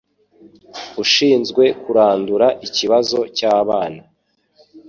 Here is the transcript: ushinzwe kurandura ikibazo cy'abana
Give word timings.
ushinzwe 1.03 1.63
kurandura 1.81 2.47
ikibazo 2.67 3.19
cy'abana 3.37 4.01